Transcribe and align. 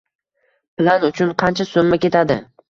Plan 0.81 1.05
uchun 1.09 1.35
qancha 1.43 1.67
soʼmma 1.73 2.01
ketadi? 2.07 2.41